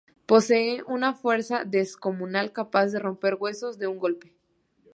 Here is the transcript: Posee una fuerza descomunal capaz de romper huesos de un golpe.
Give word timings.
Posee 0.25 0.81
una 0.87 1.13
fuerza 1.13 1.63
descomunal 1.63 2.51
capaz 2.53 2.87
de 2.87 2.97
romper 2.97 3.37
huesos 3.39 3.77
de 3.77 3.85
un 3.85 3.99
golpe. 3.99 4.33